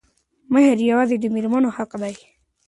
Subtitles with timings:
[0.53, 2.13] مهر يوازې د مېرمنې حق دی.